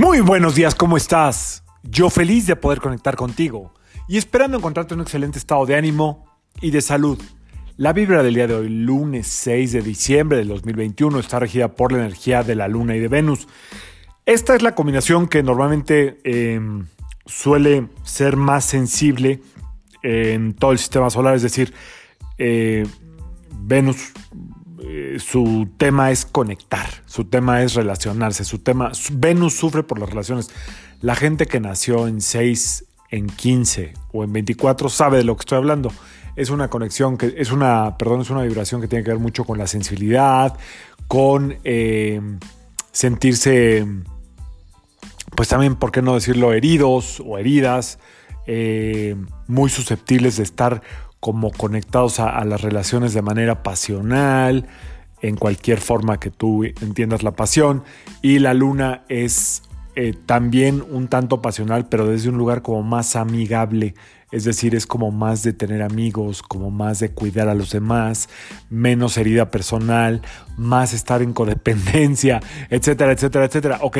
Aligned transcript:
Muy 0.00 0.20
buenos 0.20 0.54
días, 0.54 0.74
¿cómo 0.74 0.96
estás? 0.96 1.62
Yo 1.82 2.08
feliz 2.08 2.46
de 2.46 2.56
poder 2.56 2.80
conectar 2.80 3.16
contigo 3.16 3.74
y 4.08 4.16
esperando 4.16 4.56
encontrarte 4.56 4.94
en 4.94 5.00
un 5.00 5.04
excelente 5.04 5.38
estado 5.38 5.66
de 5.66 5.76
ánimo 5.76 6.24
y 6.62 6.70
de 6.70 6.80
salud. 6.80 7.20
La 7.76 7.92
vibra 7.92 8.22
del 8.22 8.32
día 8.32 8.46
de 8.46 8.54
hoy, 8.54 8.70
lunes 8.70 9.26
6 9.26 9.72
de 9.72 9.82
diciembre 9.82 10.38
del 10.38 10.48
2021, 10.48 11.18
está 11.18 11.38
regida 11.38 11.74
por 11.74 11.92
la 11.92 11.98
energía 11.98 12.42
de 12.42 12.54
la 12.54 12.66
Luna 12.66 12.96
y 12.96 13.00
de 13.00 13.08
Venus. 13.08 13.46
Esta 14.24 14.56
es 14.56 14.62
la 14.62 14.74
combinación 14.74 15.28
que 15.28 15.42
normalmente 15.42 16.18
em, 16.24 16.86
suele 17.26 17.88
ser 18.02 18.36
más 18.36 18.64
sensible 18.64 19.42
en 20.02 20.54
todo 20.54 20.72
el 20.72 20.78
sistema 20.78 21.10
solar, 21.10 21.34
es 21.34 21.42
decir, 21.42 21.74
eh, 22.38 22.86
Venus 23.50 24.14
eh, 24.82 25.18
su 25.18 25.68
tema 25.76 26.10
es 26.10 26.24
conectar, 26.24 26.88
su 27.04 27.24
tema 27.24 27.62
es 27.62 27.74
relacionarse, 27.74 28.44
su 28.44 28.60
tema, 28.60 28.92
Venus 29.12 29.54
sufre 29.54 29.82
por 29.82 29.98
las 29.98 30.08
relaciones. 30.08 30.50
La 31.02 31.14
gente 31.14 31.46
que 31.46 31.60
nació 31.60 32.08
en 32.08 32.20
6, 32.20 32.86
en 33.10 33.26
15 33.26 33.92
o 34.12 34.24
en 34.24 34.32
24 34.32 34.88
sabe 34.88 35.18
de 35.18 35.24
lo 35.24 35.36
que 35.36 35.40
estoy 35.40 35.58
hablando. 35.58 35.92
Es 36.36 36.48
una 36.48 36.68
conexión 36.68 37.18
que 37.18 37.34
es 37.36 37.52
una, 37.52 37.98
perdón, 37.98 38.22
es 38.22 38.30
una 38.30 38.42
vibración 38.42 38.80
que 38.80 38.88
tiene 38.88 39.04
que 39.04 39.10
ver 39.10 39.20
mucho 39.20 39.44
con 39.44 39.58
la 39.58 39.66
sensibilidad, 39.66 40.56
con 41.08 41.58
eh, 41.64 42.20
sentirse, 42.92 43.86
pues 45.34 45.48
también, 45.48 45.74
¿por 45.76 45.92
qué 45.92 46.00
no 46.00 46.14
decirlo?, 46.14 46.52
heridos 46.54 47.22
o 47.26 47.36
heridas, 47.36 47.98
eh, 48.46 49.16
muy 49.46 49.68
susceptibles 49.68 50.38
de 50.38 50.44
estar 50.44 50.82
como 51.20 51.50
conectados 51.50 52.18
a, 52.18 52.42
las 52.44 52.62
relaciones 52.62 53.12
de 53.12 53.22
manera 53.22 53.62
pasional, 53.62 54.66
en 55.22 55.36
cualquier 55.36 55.78
forma 55.78 56.18
que 56.18 56.30
tú 56.30 56.64
entiendas 56.64 57.22
la 57.22 57.32
pasión. 57.32 57.84
Y 58.22 58.38
la 58.38 58.54
luna 58.54 59.04
es 59.08 59.62
eh, 59.96 60.14
también 60.24 60.82
un 60.90 61.08
tanto 61.08 61.42
pasional, 61.42 61.86
pero 61.88 62.06
desde 62.06 62.30
un 62.30 62.38
lugar 62.38 62.62
como 62.62 62.82
más 62.82 63.16
amigable. 63.16 63.94
Es 64.32 64.44
decir, 64.44 64.74
es 64.74 64.86
como 64.86 65.10
más 65.10 65.42
de 65.42 65.52
tener 65.52 65.82
amigos, 65.82 66.42
como 66.42 66.70
más 66.70 67.00
de 67.00 67.10
cuidar 67.10 67.48
a 67.48 67.54
los 67.54 67.72
demás, 67.72 68.28
menos 68.70 69.18
herida 69.18 69.50
personal, 69.50 70.22
más 70.56 70.94
estar 70.94 71.20
en 71.20 71.32
codependencia, 71.32 72.40
etcétera, 72.70 73.12
etcétera, 73.12 73.44
etcétera. 73.46 73.78
Ok, 73.82 73.98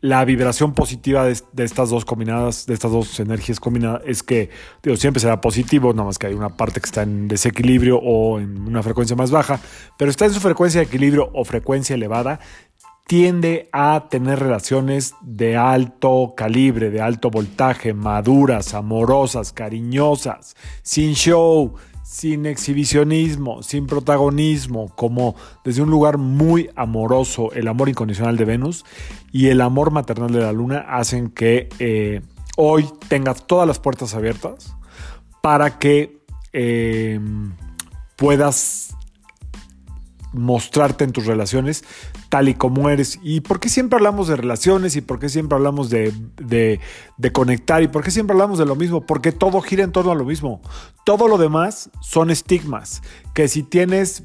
la 0.00 0.24
vibración 0.24 0.74
positiva 0.74 1.24
de, 1.24 1.64
estas 1.64 1.90
dos 1.90 2.04
combinadas, 2.04 2.66
de 2.66 2.74
estas 2.74 2.90
dos 2.92 3.18
energías 3.20 3.60
combinadas, 3.60 4.02
es 4.06 4.22
que 4.22 4.50
digo, 4.82 4.96
siempre 4.96 5.20
será 5.20 5.40
positivo, 5.40 5.92
nada 5.92 6.04
más 6.04 6.18
que 6.18 6.28
hay 6.28 6.34
una 6.34 6.56
parte 6.56 6.80
que 6.80 6.86
está 6.86 7.02
en 7.02 7.28
desequilibrio 7.28 7.98
o 7.98 8.38
en 8.38 8.60
una 8.60 8.82
frecuencia 8.82 9.16
más 9.16 9.30
baja, 9.30 9.60
pero 9.96 10.10
está 10.10 10.26
en 10.26 10.32
su 10.32 10.40
frecuencia 10.40 10.80
de 10.80 10.86
equilibrio 10.86 11.30
o 11.34 11.44
frecuencia 11.44 11.94
elevada, 11.94 12.40
tiende 13.08 13.70
a 13.72 14.08
tener 14.10 14.38
relaciones 14.38 15.14
de 15.22 15.56
alto 15.56 16.34
calibre, 16.36 16.90
de 16.90 17.00
alto 17.00 17.30
voltaje, 17.30 17.94
maduras, 17.94 18.74
amorosas, 18.74 19.52
cariñosas, 19.52 20.56
sin 20.82 21.14
show, 21.14 21.74
sin 22.08 22.46
exhibicionismo, 22.46 23.62
sin 23.62 23.86
protagonismo, 23.86 24.88
como 24.96 25.36
desde 25.62 25.82
un 25.82 25.90
lugar 25.90 26.16
muy 26.16 26.70
amoroso, 26.74 27.52
el 27.52 27.68
amor 27.68 27.90
incondicional 27.90 28.38
de 28.38 28.46
Venus 28.46 28.86
y 29.30 29.48
el 29.48 29.60
amor 29.60 29.90
maternal 29.90 30.32
de 30.32 30.40
la 30.40 30.52
Luna 30.52 30.78
hacen 30.88 31.28
que 31.28 31.68
eh, 31.78 32.22
hoy 32.56 32.88
tengas 33.08 33.46
todas 33.46 33.68
las 33.68 33.78
puertas 33.78 34.14
abiertas 34.14 34.74
para 35.42 35.78
que 35.78 36.22
eh, 36.54 37.20
puedas 38.16 38.96
mostrarte 40.32 41.04
en 41.04 41.12
tus 41.12 41.26
relaciones 41.26 41.84
tal 42.28 42.48
y 42.48 42.54
como 42.54 42.88
eres. 42.90 43.18
¿Y 43.22 43.40
por 43.40 43.60
qué 43.60 43.68
siempre 43.68 43.96
hablamos 43.96 44.28
de 44.28 44.36
relaciones? 44.36 44.96
¿Y 44.96 45.00
por 45.00 45.18
qué 45.18 45.28
siempre 45.28 45.56
hablamos 45.56 45.90
de, 45.90 46.12
de, 46.36 47.32
conectar? 47.32 47.82
¿Y 47.82 47.88
por 47.88 48.02
qué 48.02 48.10
siempre 48.10 48.34
hablamos 48.34 48.58
de 48.58 48.66
lo 48.66 48.76
mismo? 48.76 49.04
Porque 49.04 49.32
todo 49.32 49.60
gira 49.60 49.84
en 49.84 49.92
torno 49.92 50.12
a 50.12 50.14
lo 50.14 50.24
mismo. 50.24 50.60
Todo 51.04 51.28
lo 51.28 51.38
demás 51.38 51.90
son 52.00 52.30
estigmas. 52.30 53.02
Que 53.34 53.48
si 53.48 53.62
tienes, 53.62 54.22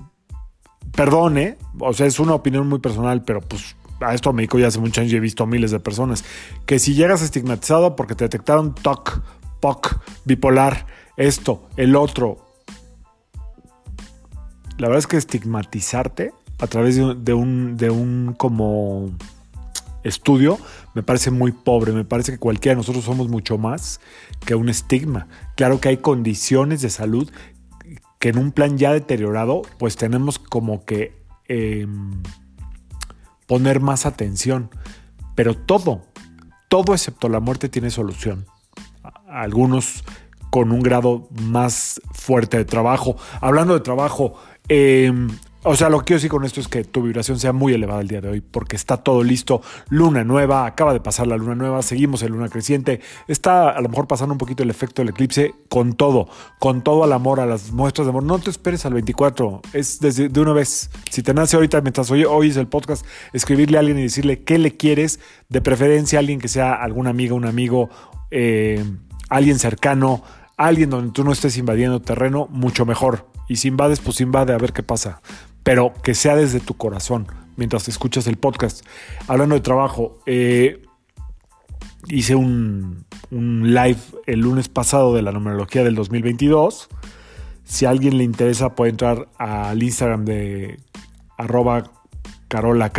perdone, 0.96 1.58
o 1.80 1.94
sea, 1.94 2.06
es 2.06 2.20
una 2.20 2.34
opinión 2.34 2.68
muy 2.68 2.80
personal, 2.80 3.24
pero 3.24 3.42
pues 3.42 3.76
a 4.02 4.14
esto 4.14 4.34
me 4.34 4.42
dedico 4.42 4.60
ya 4.60 4.68
hace 4.68 4.80
muchos 4.80 5.00
años 5.00 5.14
y 5.14 5.16
he 5.16 5.22
visto 5.22 5.46
miles 5.46 5.72
de 5.72 5.80
personas, 5.80 6.26
que 6.66 6.80
si 6.80 6.94
llegas 6.94 7.22
estigmatizado 7.22 7.96
porque 7.96 8.16
te 8.16 8.26
detectaron 8.26 8.76
TOC, 8.76 9.22
POC, 9.62 9.98
bipolar, 10.26 10.86
esto, 11.16 11.70
el 11.78 11.96
otro, 11.96 12.54
la 14.78 14.88
verdad 14.88 15.00
es 15.00 15.08
que 15.08 15.18
estigmatizarte 15.18 16.34
a 16.64 16.68
través 16.68 16.96
de 16.96 17.34
un, 17.34 17.76
de 17.76 17.90
un, 17.90 18.36
como 18.38 19.12
estudio 20.04 20.58
me 20.94 21.04
parece 21.04 21.30
muy 21.30 21.52
pobre. 21.52 21.92
Me 21.92 22.06
parece 22.06 22.32
que 22.32 22.38
cualquiera 22.38 22.74
de 22.74 22.78
nosotros 22.78 23.04
somos 23.04 23.28
mucho 23.28 23.58
más 23.58 24.00
que 24.46 24.56
un 24.56 24.70
estigma. 24.70 25.28
Claro 25.56 25.82
que 25.82 25.90
hay 25.90 25.98
condiciones 25.98 26.82
de 26.82 26.90
salud 26.90 27.30
que 28.18 28.30
en 28.30 28.38
un 28.38 28.54
plan 28.54 28.78
ya 28.78 28.94
deteriorado, 28.94 29.64
pues 29.78 29.98
tenemos 29.98 30.40
como 30.40 30.86
que 30.86 31.22
em, 31.50 32.24
poner 33.46 33.82
más 33.82 34.06
atención. 34.06 34.70
Pero 35.36 35.58
todo, 35.58 36.06
todo 36.70 36.94
excepto 36.94 37.28
la 37.28 37.42
muerte 37.42 37.68
tiene 37.68 37.90
solución. 37.90 38.46
Algunos 39.28 40.06
con 40.50 40.72
un 40.72 40.82
grado 40.82 41.28
más 41.42 42.00
fuerte 42.14 42.56
de 42.56 42.64
trabajo. 42.64 43.18
Hablando 43.42 43.74
de 43.74 43.82
trabajo, 43.82 44.36
em, 44.70 45.28
o 45.66 45.76
sea, 45.78 45.90
lo 45.90 46.00
que 46.00 46.06
quiero 46.06 46.18
decir 46.18 46.30
con 46.30 46.44
esto 46.44 46.60
es 46.60 46.68
que 46.68 46.84
tu 46.84 47.02
vibración 47.04 47.40
sea 47.40 47.54
muy 47.54 47.74
elevada 47.74 48.02
el 48.02 48.10
día 48.10 48.20
de 48.20 48.28
hoy, 48.30 48.42
porque 48.42 48.76
está 48.76 48.98
todo 48.98 49.24
listo. 49.24 49.62
Luna 49.88 50.26
nueva, 50.26 50.66
acaba 50.66 50.92
de 50.92 51.00
pasar 51.00 51.28
la 51.28 51.38
luna 51.38 51.56
nueva, 51.56 51.82
seguimos 51.82 52.22
en 52.22 52.34
luna 52.34 52.50
creciente. 52.50 53.00
Está 53.30 53.70
a 53.70 53.80
lo 53.80 53.88
mejor 53.88 54.06
pasando 54.06 54.34
un 54.34 54.38
poquito 54.38 54.64
el 54.64 54.70
efecto 54.70 55.02
del 55.02 55.10
eclipse 55.10 55.54
con 55.70 55.94
todo, 55.94 56.28
con 56.60 56.84
todo 56.84 57.06
al 57.06 57.14
amor, 57.14 57.40
a 57.40 57.46
las 57.46 57.72
muestras 57.72 58.06
de 58.06 58.10
amor. 58.10 58.24
No 58.24 58.40
te 58.40 58.50
esperes 58.50 58.86
al 58.86 58.94
24, 58.94 59.62
es 59.72 60.02
desde 60.02 60.28
de 60.28 60.42
una 60.42 60.52
vez. 60.52 60.90
Si 61.10 61.24
te 61.24 61.34
nace 61.34 61.56
ahorita 61.56 61.80
mientras 61.80 62.12
hoy, 62.12 62.26
oyes 62.26 62.58
el 62.58 62.68
podcast, 62.68 63.06
escribirle 63.32 63.78
a 63.78 63.80
alguien 63.80 64.00
y 64.00 64.04
decirle 64.04 64.44
qué 64.44 64.58
le 64.58 64.76
quieres, 64.76 65.22
de 65.48 65.62
preferencia 65.62 66.20
a 66.20 66.22
alguien 66.22 66.40
que 66.40 66.50
sea 66.50 66.74
alguna 66.74 67.12
amiga, 67.12 67.36
un 67.36 67.46
amigo, 67.46 67.90
eh, 68.32 68.84
alguien 69.30 69.60
cercano, 69.60 70.24
alguien 70.58 70.90
donde 70.90 71.14
tú 71.14 71.24
no 71.24 71.32
estés 71.32 71.58
invadiendo 71.58 72.02
terreno, 72.02 72.48
mucho 72.52 72.86
mejor. 72.86 73.30
Y 73.48 73.58
si 73.58 73.70
invades, 73.70 74.02
pues 74.02 74.20
invade 74.20 74.54
a 74.54 74.58
ver 74.58 74.74
qué 74.74 74.84
pasa 74.84 75.22
pero 75.64 75.94
que 76.04 76.14
sea 76.14 76.36
desde 76.36 76.60
tu 76.60 76.76
corazón 76.76 77.28
mientras 77.56 77.88
escuchas 77.88 78.28
el 78.28 78.38
podcast. 78.38 78.86
Hablando 79.28 79.56
de 79.56 79.62
trabajo, 79.62 80.20
eh, 80.26 80.82
hice 82.08 82.36
un, 82.36 83.06
live 83.32 83.98
el 84.28 84.42
lunes 84.42 84.70
pasado 84.70 85.16
de 85.16 85.22
la 85.22 85.32
numerología 85.32 85.84
del 85.84 85.96
2022. 85.96 86.90
Si 87.64 87.86
a 87.86 87.90
alguien 87.90 88.18
le 88.18 88.24
interesa, 88.24 88.76
puede 88.76 88.92
entrar 88.92 89.30
al 89.38 89.82
Instagram 89.82 90.26
de 90.26 90.80
arroba 91.38 91.92
Carola 92.48 92.92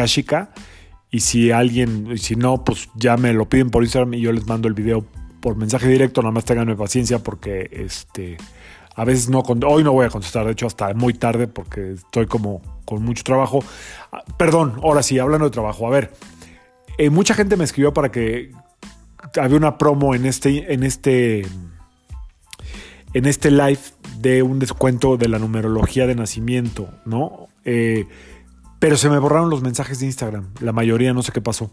Y 1.10 1.20
si 1.20 1.50
alguien, 1.50 2.18
si 2.18 2.34
no, 2.34 2.64
pues 2.64 2.88
ya 2.96 3.16
me 3.16 3.32
lo 3.32 3.48
piden 3.48 3.70
por 3.70 3.84
Instagram 3.84 4.14
y 4.14 4.20
yo 4.20 4.32
les 4.32 4.46
mando 4.46 4.66
el 4.66 4.74
video 4.74 5.04
por 5.40 5.56
mensaje 5.56 5.86
directo. 5.86 6.22
Nada 6.22 6.32
más 6.32 6.44
tenganme 6.44 6.74
paciencia 6.74 7.18
porque 7.20 7.68
este 7.70 8.38
a 8.94 9.04
veces 9.04 9.28
no, 9.28 9.40
hoy 9.40 9.82
no 9.82 9.92
voy 9.92 10.06
a 10.06 10.10
contestar, 10.10 10.46
de 10.46 10.52
hecho 10.52 10.66
hasta 10.66 10.92
muy 10.94 11.14
tarde 11.14 11.48
porque 11.48 11.92
estoy 11.92 12.26
como 12.26 12.62
con 12.84 13.02
mucho 13.02 13.24
trabajo. 13.24 13.60
Ah, 14.12 14.24
perdón, 14.36 14.74
ahora 14.82 15.02
sí, 15.02 15.18
hablando 15.18 15.46
de 15.46 15.50
trabajo, 15.50 15.86
a 15.86 15.90
ver, 15.90 16.12
eh, 16.98 17.10
mucha 17.10 17.34
gente 17.34 17.56
me 17.56 17.64
escribió 17.64 17.92
para 17.92 18.10
que 18.10 18.52
había 19.40 19.56
una 19.56 19.78
promo 19.78 20.14
en 20.14 20.26
este, 20.26 20.72
en 20.72 20.84
este, 20.84 21.46
en 23.12 23.26
este 23.26 23.50
live 23.50 23.80
de 24.18 24.42
un 24.42 24.58
descuento 24.58 25.16
de 25.16 25.28
la 25.28 25.38
numerología 25.38 26.06
de 26.06 26.14
nacimiento, 26.14 26.88
¿no? 27.04 27.48
Eh, 27.64 28.06
pero 28.78 28.96
se 28.96 29.08
me 29.08 29.18
borraron 29.18 29.50
los 29.50 29.62
mensajes 29.62 30.00
de 30.00 30.06
Instagram, 30.06 30.52
la 30.60 30.72
mayoría 30.72 31.12
no 31.14 31.22
sé 31.22 31.32
qué 31.32 31.40
pasó. 31.40 31.70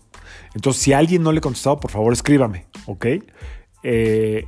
Entonces, 0.56 0.81
si 0.81 0.94
alguien 0.94 1.24
no 1.24 1.31
le 1.31 1.39
he 1.39 1.41
contestado, 1.41 1.79
por 1.79 1.91
favor 1.91 2.13
escríbame, 2.13 2.65
¿ok? 2.85 3.06
Eh, 3.83 4.45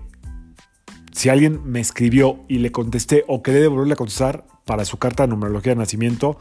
si 1.14 1.30
alguien 1.30 1.62
me 1.64 1.80
escribió 1.80 2.44
y 2.48 2.58
le 2.58 2.72
contesté 2.72 3.24
o 3.28 3.42
quedé 3.44 3.62
de 3.62 3.68
volverle 3.68 3.94
a 3.94 3.98
contestar 3.98 4.46
para 4.66 4.84
su 4.84 4.98
carta 4.98 5.24
de 5.24 5.30
numerología 5.30 5.74
de 5.74 5.78
nacimiento, 5.78 6.38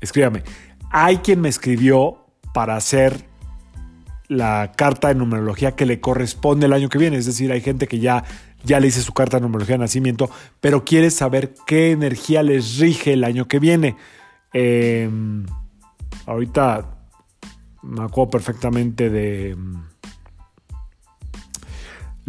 escríbame. 0.00 0.42
Hay 0.90 1.18
quien 1.18 1.40
me 1.40 1.48
escribió 1.48 2.26
para 2.52 2.76
hacer 2.76 3.24
la 4.28 4.72
carta 4.76 5.08
de 5.08 5.14
numerología 5.14 5.72
que 5.72 5.86
le 5.86 6.00
corresponde 6.00 6.66
el 6.66 6.72
año 6.72 6.88
que 6.88 6.98
viene. 6.98 7.16
Es 7.16 7.26
decir, 7.26 7.50
hay 7.50 7.60
gente 7.60 7.88
que 7.88 7.98
ya, 7.98 8.24
ya 8.62 8.78
le 8.78 8.88
hice 8.88 9.00
su 9.00 9.12
carta 9.12 9.38
de 9.38 9.42
numerología 9.42 9.74
de 9.74 9.80
nacimiento, 9.80 10.30
pero 10.60 10.84
quiere 10.84 11.10
saber 11.10 11.54
qué 11.66 11.92
energía 11.92 12.42
les 12.42 12.78
rige 12.78 13.14
el 13.14 13.24
año 13.24 13.48
que 13.48 13.58
viene. 13.58 13.96
Em, 14.52 15.46
ahorita 16.26 16.98
me 17.82 18.02
acuerdo 18.02 18.30
perfectamente 18.30 19.08
de 19.08 19.56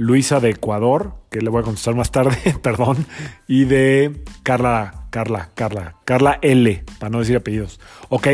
Luisa 0.01 0.39
de 0.39 0.49
Ecuador, 0.49 1.13
que 1.29 1.41
le 1.41 1.51
voy 1.51 1.61
a 1.61 1.63
contestar 1.63 1.93
más 1.93 2.09
tarde, 2.09 2.35
perdón, 2.63 3.05
y 3.47 3.65
de 3.65 4.23
Carla, 4.41 5.05
Carla, 5.11 5.51
Carla, 5.53 5.95
Carla 6.05 6.39
L, 6.41 6.83
para 6.97 7.11
no 7.11 7.19
decir 7.19 7.35
apellidos. 7.35 7.79
Ok, 8.09 8.27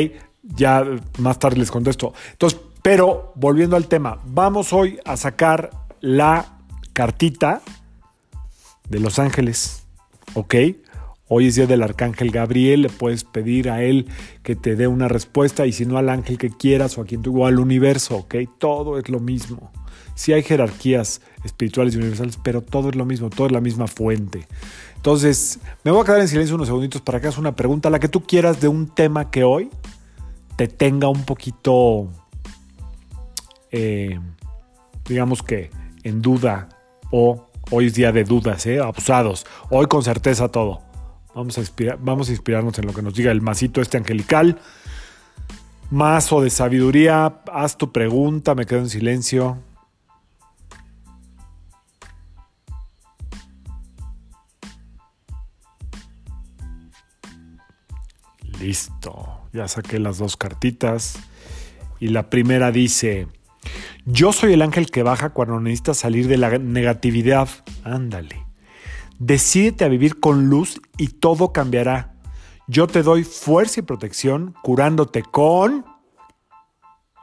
ya 0.44 0.86
más 1.18 1.40
tarde 1.40 1.58
les 1.58 1.70
contesto. 1.70 2.14
Entonces, 2.32 2.58
Pero 2.82 3.34
volviendo 3.36 3.76
al 3.76 3.90
tema, 3.90 4.20
vamos 4.24 4.72
hoy 4.72 4.98
a 5.04 5.18
sacar 5.18 5.72
la 6.00 6.46
cartita 6.94 7.62
de 8.88 9.02
Los 9.02 9.20
Ángeles, 9.20 9.84
¿ok? 10.36 10.56
Hoy 11.30 11.48
es 11.48 11.56
día 11.56 11.68
del 11.68 11.84
arcángel 11.84 12.32
Gabriel, 12.32 12.84
le 12.84 12.90
puedes 12.90 13.26
pedir 13.26 13.70
a 13.70 13.84
él 13.84 14.08
que 14.44 14.56
te 14.56 14.78
dé 14.78 14.88
una 14.88 15.10
respuesta 15.10 15.66
y 15.66 15.74
si 15.74 15.86
no 15.86 15.98
al 15.98 16.08
ángel 16.08 16.38
que 16.38 16.50
quieras 16.50 16.98
o 16.98 17.02
a 17.02 17.06
quien 17.06 17.22
tú 17.22 17.44
o 17.44 17.46
al 17.46 17.60
universo, 17.60 18.16
¿ok? 18.18 18.36
Todo 18.58 18.98
es 18.98 19.10
lo 19.10 19.20
mismo. 19.20 19.72
Sí 20.16 20.32
hay 20.32 20.42
jerarquías 20.42 21.22
espirituales 21.44 21.96
y 21.96 21.98
universales, 21.98 22.40
pero 22.42 22.62
todo 22.62 22.90
es 22.90 22.96
lo 22.96 23.06
mismo, 23.06 23.30
todo 23.30 23.48
es 23.48 23.52
la 23.52 23.60
misma 23.60 23.88
fuente. 23.88 24.48
Entonces, 24.96 25.60
me 25.84 25.92
voy 25.92 26.02
a 26.02 26.06
quedar 26.06 26.22
en 26.22 26.30
silencio 26.30 26.56
unos 26.56 26.68
segunditos 26.68 27.02
para 27.02 27.20
que 27.20 27.28
hagas 27.28 27.38
una 27.38 27.56
pregunta, 27.56 27.90
la 27.90 28.00
que 28.00 28.08
tú 28.08 28.24
quieras 28.24 28.62
de 28.62 28.70
un 28.70 28.88
tema 28.88 29.30
que 29.30 29.44
hoy 29.44 29.70
te 30.56 30.70
tenga 30.70 31.10
un 31.10 31.24
poquito, 31.24 32.08
eh, 33.72 34.18
digamos 35.08 35.44
que, 35.44 35.72
en 36.04 36.22
duda 36.22 36.70
o 37.12 37.48
hoy 37.70 37.88
es 37.88 37.96
día 37.96 38.14
de 38.14 38.24
dudas, 38.24 38.66
¿eh? 38.66 38.80
abusados. 38.80 39.46
Hoy 39.70 39.88
con 39.88 40.04
certeza 40.04 40.48
todo. 40.48 40.87
Vamos 41.38 41.56
a, 41.60 41.62
vamos 42.00 42.30
a 42.30 42.32
inspirarnos 42.32 42.80
en 42.80 42.88
lo 42.88 42.94
que 42.96 43.04
nos 43.04 43.14
diga 43.14 43.32
el 43.32 43.42
masito 43.42 43.80
este 43.80 43.98
angelical. 43.98 44.60
Mazo 45.92 46.42
de 46.42 46.50
sabiduría, 46.50 47.44
haz 47.54 47.78
tu 47.78 47.92
pregunta, 47.92 48.56
me 48.56 48.66
quedo 48.66 48.80
en 48.80 48.90
silencio. 48.90 49.60
Listo, 58.60 59.42
ya 59.54 59.68
saqué 59.68 60.00
las 60.00 60.18
dos 60.18 60.38
cartitas. 60.38 61.20
Y 62.00 62.08
la 62.08 62.32
primera 62.32 62.72
dice, 62.72 63.28
yo 64.08 64.34
soy 64.34 64.54
el 64.54 64.64
ángel 64.64 64.90
que 64.90 65.04
baja 65.04 65.30
cuando 65.30 65.60
necesitas 65.60 66.00
salir 66.00 66.28
de 66.28 66.38
la 66.38 66.58
negatividad. 66.58 67.48
Ándale. 67.84 68.47
Decídete 69.20 69.86
a 69.86 69.88
vivir 69.88 70.20
con 70.20 70.48
luz 70.48 70.82
y 70.98 71.08
todo 71.08 71.52
cambiará. 71.52 72.16
Yo 72.68 72.88
te 72.88 73.04
doy 73.04 73.24
fuerza 73.24 73.80
y 73.80 73.84
protección 73.84 74.54
curándote 74.62 75.24
con... 75.24 75.86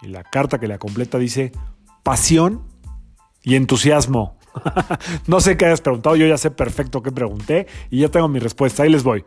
Y 0.03 0.09
la 0.09 0.23
carta 0.25 0.59
que 0.59 0.69
la 0.69 0.79
completa 0.79 1.19
dice 1.19 1.53
pasión 2.03 2.63
y 3.43 3.55
entusiasmo. 3.55 4.39
no 5.27 5.41
sé 5.41 5.57
qué 5.57 5.67
hayas 5.67 5.81
preguntado, 5.81 6.17
yo 6.17 6.27
ya 6.27 6.39
sé 6.39 6.51
perfecto 6.51 7.03
qué 7.03 7.13
pregunté 7.13 7.67
y 7.91 8.01
ya 8.01 8.09
tengo 8.09 8.29
mi 8.29 8.39
respuesta. 8.39 8.83
Ahí 8.83 8.91
les 8.91 9.03
voy. 9.03 9.25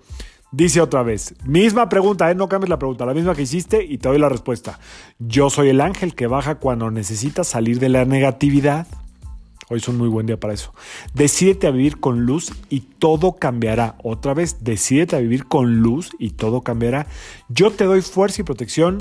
Dice 0.52 0.80
otra 0.80 1.04
vez, 1.04 1.36
misma 1.46 1.90
pregunta, 1.90 2.32
¿eh? 2.32 2.36
no 2.36 2.48
cambies 2.48 2.70
la 2.70 2.80
pregunta, 2.80 3.06
la 3.06 3.14
misma 3.14 3.36
que 3.36 3.42
hiciste 3.42 3.84
y 3.84 3.98
te 3.98 4.08
doy 4.08 4.18
la 4.18 4.30
respuesta. 4.30 4.80
Yo 5.20 5.50
soy 5.50 5.70
el 5.70 5.82
ángel 5.82 6.16
que 6.16 6.28
baja 6.28 6.56
cuando 6.56 6.90
necesitas 6.90 7.50
salir 7.50 7.80
de 7.80 7.90
la 7.90 8.06
negatividad. 8.06 8.88
Hoy 9.70 9.80
es 9.80 9.88
un 9.90 9.98
muy 9.98 10.08
buen 10.08 10.26
día 10.26 10.40
para 10.40 10.54
eso. 10.54 10.74
Decídete 11.14 11.68
a 11.68 11.72
vivir 11.72 12.00
con 12.00 12.26
luz 12.26 12.54
y 12.70 12.82
todo 12.82 13.34
cambiará. 13.34 13.98
Otra 14.02 14.34
vez, 14.34 14.64
decídete 14.64 15.18
a 15.18 15.20
vivir 15.20 15.46
con 15.46 15.82
luz 15.82 16.12
y 16.20 16.32
todo 16.32 16.62
cambiará. 16.62 17.08
Yo 17.50 17.72
te 17.72 17.84
doy 17.84 18.02
fuerza 18.02 18.42
y 18.42 18.46
protección 18.46 19.00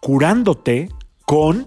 curándote 0.00 0.90
con 1.24 1.66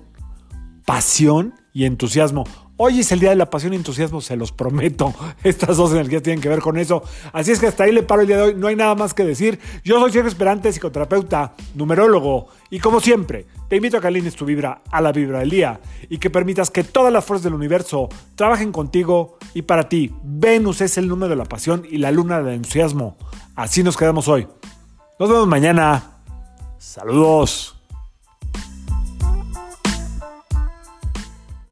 pasión 0.86 1.54
y 1.74 1.84
entusiasmo. 1.84 2.46
Hoy 2.84 3.02
es 3.02 3.12
el 3.12 3.20
día 3.20 3.30
de 3.30 3.36
la 3.36 3.48
pasión 3.48 3.74
y 3.74 3.76
entusiasmo, 3.76 4.22
se 4.22 4.36
los 4.36 4.52
prometo. 4.52 5.14
Estas 5.44 5.78
dos 5.78 5.92
energías 5.92 6.24
tienen 6.24 6.42
que 6.42 6.50
ver 6.50 6.62
con 6.62 6.80
eso. 6.80 7.04
Así 7.32 7.52
es 7.52 7.60
que 7.60 7.68
hasta 7.68 7.84
ahí 7.84 7.92
le 7.92 8.02
paro 8.02 8.22
el 8.22 8.28
día 8.28 8.38
de 8.38 8.42
hoy. 8.42 8.56
No 8.56 8.66
hay 8.66 8.76
nada 8.76 8.96
más 8.96 9.14
que 9.14 9.24
decir. 9.24 9.60
Yo 9.84 10.00
soy 10.00 10.12
Sergio 10.12 10.28
Esperante, 10.28 10.74
psicoterapeuta, 10.74 11.54
numerólogo. 11.76 12.48
Y 12.72 12.80
como 12.80 13.00
siempre, 13.00 13.46
te 13.70 13.76
invito 13.76 13.98
a 13.98 14.02
que 14.02 14.08
alines 14.08 14.36
tu 14.36 14.46
vibra 14.46 14.82
a 14.90 15.00
la 15.00 15.12
vibra 15.12 15.42
del 15.42 15.52
día 15.52 15.80
y 16.10 16.18
que 16.18 16.32
permitas 16.32 16.72
que 16.72 16.84
todas 16.84 17.14
las 17.14 17.24
fuerzas 17.24 17.44
del 17.44 17.54
universo 17.54 18.10
trabajen 18.34 18.72
contigo 18.72 19.38
y 19.54 19.62
para 19.62 19.88
ti. 19.88 20.16
Venus 20.24 20.82
es 20.82 20.98
el 20.98 21.08
número 21.08 21.30
de 21.30 21.36
la 21.36 21.46
pasión 21.46 21.86
y 21.88 22.00
la 22.00 22.10
luna 22.10 22.42
del 22.42 22.56
entusiasmo. 22.56 23.16
Así 23.56 23.84
nos 23.84 23.96
quedamos 23.96 24.28
hoy. 24.28 24.48
Nos 25.20 25.30
vemos 25.30 25.48
mañana. 25.48 26.18
Saludos. 26.80 27.81